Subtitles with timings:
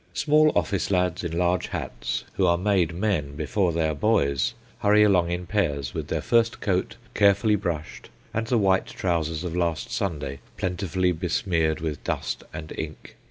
[0.15, 5.03] Small office lads in large hats, who are made men before they are boys, hurry
[5.03, 9.91] along in pairs, with their first coat carefully brushed, and the white trousers of last
[9.91, 13.15] Sunday plentifully besmeared with dust and ink.